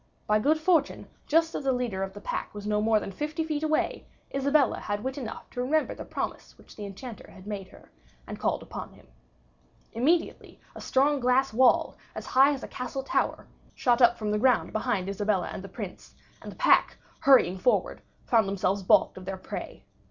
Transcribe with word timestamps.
By 0.25 0.39
good 0.39 0.57
fortune, 0.57 1.05
just 1.27 1.53
as 1.53 1.63
the 1.65 1.71
leader 1.71 2.01
of 2.01 2.13
the 2.13 2.21
pack 2.21 2.55
was 2.55 2.65
not 2.65 2.81
more 2.81 2.99
than 2.99 3.11
fifty 3.11 3.43
feet 3.43 3.61
away, 3.61 4.03
Isabella 4.33 4.79
had 4.79 5.03
wit 5.03 5.15
enough 5.15 5.47
to 5.51 5.61
remember 5.61 5.93
the 5.93 6.05
promise 6.05 6.57
which 6.57 6.75
the 6.75 6.87
Enchanter 6.87 7.29
had 7.29 7.45
made 7.45 7.67
her, 7.67 7.91
and 8.25 8.39
called 8.39 8.63
upon 8.63 8.93
him. 8.93 9.05
Immediately 9.93 10.59
a 10.73 10.81
strong 10.81 11.19
glass 11.19 11.53
wall, 11.53 11.93
as 12.15 12.25
high 12.25 12.51
as 12.51 12.63
a 12.63 12.67
castle 12.67 13.03
tower, 13.03 13.45
shot 13.75 14.01
up 14.01 14.17
from 14.17 14.31
the 14.31 14.39
ground 14.39 14.73
behind 14.73 15.07
Isabella 15.07 15.49
and 15.53 15.63
the 15.63 15.69
Prince; 15.69 16.15
and 16.41 16.51
the 16.51 16.55
pack, 16.55 16.97
hurrying 17.19 17.59
forward, 17.59 18.01
found 18.25 18.47
themselves 18.47 18.81
baulked 18.81 19.17
of 19.19 19.25
their 19.25 19.37
prey. 19.37 19.83